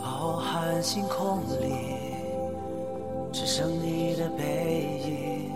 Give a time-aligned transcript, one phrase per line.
[0.00, 1.74] 浩瀚星空里，
[3.32, 5.50] 只剩你的背影。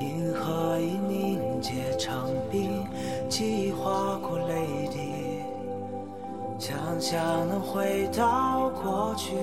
[0.00, 2.86] 银河已凝结成冰，
[3.28, 4.81] 记忆划过泪。
[6.72, 9.34] 想象能回到过去，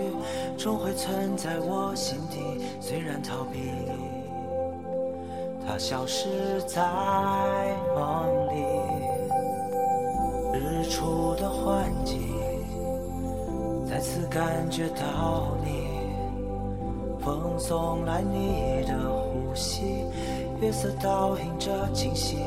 [0.57, 2.65] 终会存在我心底。
[2.79, 3.59] 虽然逃避，
[5.67, 6.81] 它消失在
[7.95, 8.65] 梦里。
[10.55, 12.19] 日出的幻境。
[13.87, 15.87] 再次感觉到你，
[17.23, 20.03] 风送来你的呼吸，
[20.61, 22.37] 月色倒映着惊喜。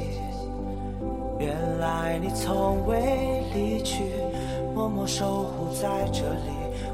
[1.39, 4.22] 原来你从未离去，
[4.83, 6.51] 默默守护在这里，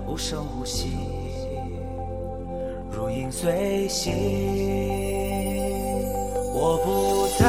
[0.07, 0.91] 无声无息，
[2.91, 4.13] 如影随形。
[6.53, 7.49] 我不再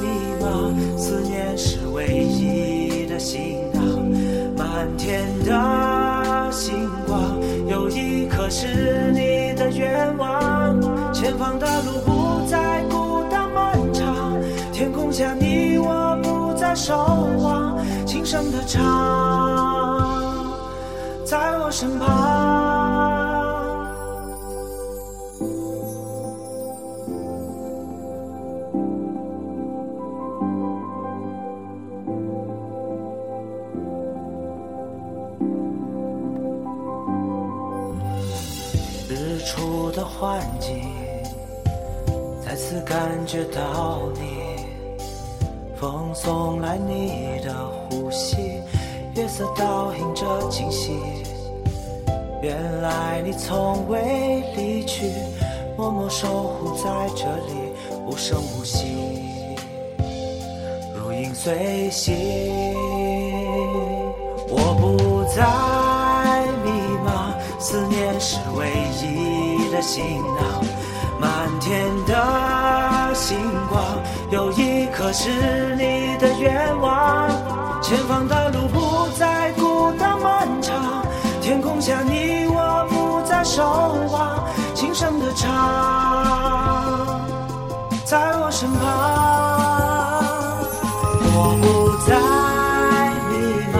[0.00, 0.08] 迷
[0.42, 3.80] 茫，思念是唯一的行囊。
[4.56, 11.12] 满天的星光，有一颗是你的愿望。
[11.12, 14.36] 前方的路不再孤单漫长，
[14.72, 15.51] 天空下你
[16.74, 16.96] 守
[17.38, 18.82] 望，轻声的唱，
[21.24, 22.08] 在我身旁。
[39.08, 40.82] 日出的幻境，
[42.44, 44.51] 再次感觉到你，
[45.82, 47.52] 风送来你的
[47.90, 48.62] 呼吸，
[49.16, 50.92] 月色倒映着惊喜。
[52.40, 55.10] 原来你从未离去，
[55.76, 56.84] 默默守护在
[57.16, 57.72] 这里，
[58.06, 58.86] 无声无息，
[60.94, 62.14] 如影随形。
[64.48, 66.70] 我不再迷
[67.04, 68.70] 茫，思念是唯
[69.02, 70.64] 一的行囊。
[75.02, 75.28] 可是
[75.74, 77.28] 你的愿望。
[77.82, 81.04] 前方的路不再孤单漫长，
[81.40, 84.46] 天空下你我不再守望，
[84.76, 85.50] 轻声的唱，
[88.04, 88.80] 在我身旁。
[91.34, 92.14] 我不再
[93.28, 93.34] 迷
[93.74, 93.76] 茫，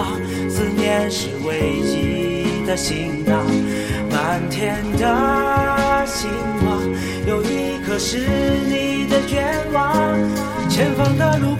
[0.50, 3.38] 思念是唯一的行囊。
[4.10, 6.28] 满天的星
[6.64, 6.82] 光，
[7.28, 8.18] 有一颗是
[8.66, 9.51] 你的愿。
[10.82, 11.51] 前方的路